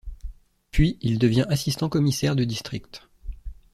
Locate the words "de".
2.35-2.43